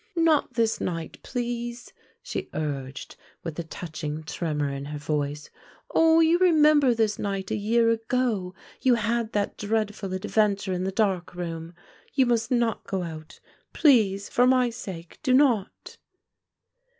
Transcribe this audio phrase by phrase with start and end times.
[0.17, 1.93] "Not this night, please,"
[2.23, 5.51] she urged, with a touching tremor in her voice.
[5.93, 6.19] "Oh!
[6.21, 11.35] you remember this night a year ago you had that dreadful adventure in the dark
[11.35, 11.75] room.
[12.15, 13.39] You must not go out;
[13.73, 15.97] please, for my sake, do not."